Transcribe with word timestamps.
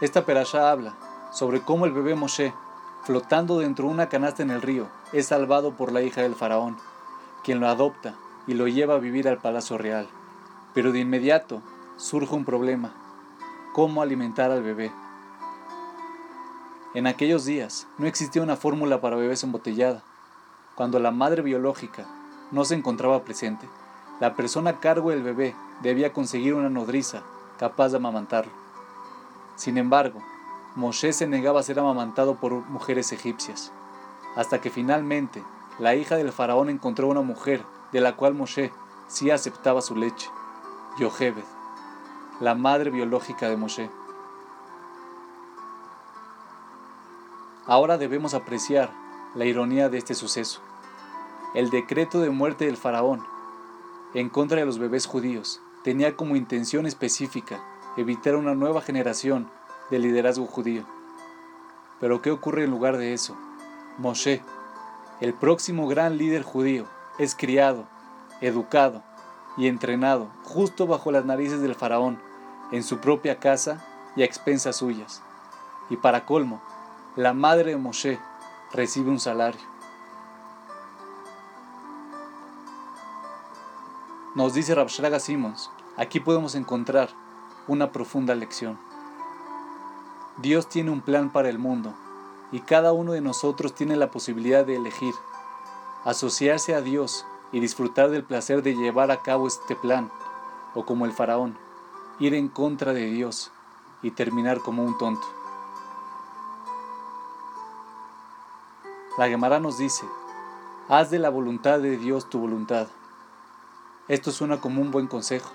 Esta 0.00 0.24
perashá 0.24 0.70
habla 0.70 0.94
sobre 1.32 1.60
cómo 1.60 1.84
el 1.84 1.92
bebé 1.92 2.14
Moshe, 2.14 2.54
flotando 3.02 3.58
dentro 3.58 3.86
de 3.86 3.90
una 3.90 4.08
canasta 4.08 4.44
en 4.44 4.50
el 4.50 4.62
río, 4.62 4.86
es 5.12 5.26
salvado 5.26 5.72
por 5.72 5.90
la 5.90 6.02
hija 6.02 6.22
del 6.22 6.36
faraón, 6.36 6.76
quien 7.42 7.58
lo 7.58 7.68
adopta 7.68 8.14
y 8.46 8.54
lo 8.54 8.68
lleva 8.68 8.94
a 8.94 8.98
vivir 8.98 9.28
al 9.28 9.38
palacio 9.38 9.76
real. 9.76 10.08
Pero 10.72 10.92
de 10.92 11.00
inmediato 11.00 11.62
surge 11.96 12.32
un 12.32 12.44
problema, 12.44 12.92
cómo 13.72 14.00
alimentar 14.00 14.52
al 14.52 14.62
bebé. 14.62 14.92
En 16.94 17.08
aquellos 17.08 17.44
días 17.44 17.88
no 17.98 18.06
existía 18.06 18.42
una 18.42 18.56
fórmula 18.56 19.00
para 19.00 19.16
bebés 19.16 19.42
embotellada. 19.42 20.04
Cuando 20.76 21.00
la 21.00 21.10
madre 21.10 21.42
biológica 21.42 22.06
no 22.52 22.64
se 22.64 22.76
encontraba 22.76 23.24
presente, 23.24 23.68
la 24.20 24.36
persona 24.36 24.70
a 24.70 24.80
cargo 24.80 25.10
del 25.10 25.24
bebé 25.24 25.56
debía 25.82 26.12
conseguir 26.12 26.54
una 26.54 26.70
nodriza 26.70 27.22
capaz 27.58 27.88
de 27.88 27.96
amamantarlo. 27.96 28.67
Sin 29.58 29.76
embargo, 29.76 30.22
Moshe 30.76 31.12
se 31.12 31.26
negaba 31.26 31.58
a 31.58 31.64
ser 31.64 31.80
amamantado 31.80 32.36
por 32.36 32.52
mujeres 32.52 33.10
egipcias, 33.10 33.72
hasta 34.36 34.60
que 34.60 34.70
finalmente 34.70 35.42
la 35.80 35.96
hija 35.96 36.14
del 36.14 36.30
faraón 36.30 36.70
encontró 36.70 37.08
una 37.08 37.22
mujer 37.22 37.64
de 37.90 38.00
la 38.00 38.14
cual 38.14 38.34
Moshe 38.34 38.72
sí 39.08 39.32
aceptaba 39.32 39.82
su 39.82 39.96
leche, 39.96 40.30
Yohebed, 41.00 41.42
la 42.38 42.54
madre 42.54 42.90
biológica 42.90 43.48
de 43.48 43.56
Moshe. 43.56 43.90
Ahora 47.66 47.98
debemos 47.98 48.34
apreciar 48.34 48.92
la 49.34 49.44
ironía 49.44 49.88
de 49.88 49.98
este 49.98 50.14
suceso. 50.14 50.60
El 51.54 51.70
decreto 51.70 52.20
de 52.20 52.30
muerte 52.30 52.66
del 52.66 52.76
faraón 52.76 53.26
en 54.14 54.28
contra 54.28 54.60
de 54.60 54.66
los 54.66 54.78
bebés 54.78 55.06
judíos 55.06 55.60
tenía 55.82 56.14
como 56.14 56.36
intención 56.36 56.86
específica 56.86 57.60
evitar 57.98 58.36
una 58.36 58.54
nueva 58.54 58.80
generación 58.80 59.50
de 59.90 59.98
liderazgo 59.98 60.46
judío. 60.46 60.84
Pero 61.98 62.22
¿qué 62.22 62.30
ocurre 62.30 62.62
en 62.62 62.70
lugar 62.70 62.96
de 62.96 63.12
eso? 63.12 63.36
Moshe, 63.98 64.40
el 65.20 65.34
próximo 65.34 65.88
gran 65.88 66.16
líder 66.16 66.44
judío, 66.44 66.86
es 67.18 67.34
criado, 67.34 67.86
educado 68.40 69.02
y 69.56 69.66
entrenado 69.66 70.28
justo 70.44 70.86
bajo 70.86 71.10
las 71.10 71.24
narices 71.24 71.60
del 71.60 71.74
faraón, 71.74 72.20
en 72.70 72.84
su 72.84 72.98
propia 72.98 73.40
casa 73.40 73.84
y 74.14 74.22
a 74.22 74.24
expensas 74.24 74.76
suyas. 74.76 75.20
Y 75.90 75.96
para 75.96 76.24
colmo, 76.24 76.62
la 77.16 77.32
madre 77.34 77.72
de 77.72 77.78
Moshe 77.78 78.20
recibe 78.72 79.10
un 79.10 79.18
salario. 79.18 79.60
Nos 84.36 84.54
dice 84.54 84.76
Rabshraga 84.76 85.18
Simons, 85.18 85.68
aquí 85.96 86.20
podemos 86.20 86.54
encontrar 86.54 87.08
una 87.68 87.92
profunda 87.92 88.34
lección. 88.34 88.78
Dios 90.38 90.68
tiene 90.68 90.90
un 90.90 91.02
plan 91.02 91.30
para 91.30 91.48
el 91.48 91.58
mundo 91.58 91.94
y 92.50 92.60
cada 92.60 92.92
uno 92.92 93.12
de 93.12 93.20
nosotros 93.20 93.74
tiene 93.74 93.94
la 93.96 94.10
posibilidad 94.10 94.64
de 94.64 94.76
elegir, 94.76 95.14
asociarse 96.04 96.74
a 96.74 96.80
Dios 96.80 97.26
y 97.52 97.60
disfrutar 97.60 98.10
del 98.10 98.24
placer 98.24 98.62
de 98.62 98.74
llevar 98.74 99.10
a 99.10 99.22
cabo 99.22 99.46
este 99.46 99.76
plan, 99.76 100.10
o 100.74 100.84
como 100.84 101.06
el 101.06 101.12
faraón, 101.12 101.56
ir 102.18 102.34
en 102.34 102.48
contra 102.48 102.92
de 102.92 103.06
Dios 103.06 103.50
y 104.02 104.10
terminar 104.10 104.60
como 104.60 104.84
un 104.84 104.96
tonto. 104.96 105.26
La 109.18 109.28
Gemara 109.28 109.60
nos 109.60 109.78
dice, 109.78 110.06
haz 110.88 111.10
de 111.10 111.18
la 111.18 111.28
voluntad 111.28 111.80
de 111.80 111.96
Dios 111.96 112.30
tu 112.30 112.38
voluntad. 112.38 112.86
Esto 114.06 114.30
suena 114.30 114.60
como 114.60 114.80
un 114.80 114.90
buen 114.90 115.08
consejo, 115.08 115.50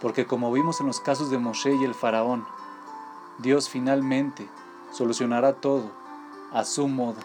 porque 0.00 0.26
como 0.26 0.52
vimos 0.52 0.80
en 0.80 0.86
los 0.86 1.00
casos 1.00 1.30
de 1.30 1.38
Moshe 1.38 1.74
y 1.74 1.84
el 1.84 1.94
faraón, 1.94 2.46
Dios 3.38 3.68
finalmente 3.68 4.48
solucionará 4.92 5.54
todo 5.54 5.90
a 6.52 6.64
su 6.64 6.88
modo. 6.88 7.20